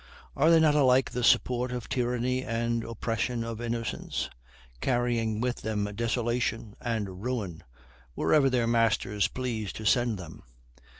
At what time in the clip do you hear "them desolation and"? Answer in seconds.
5.57-7.21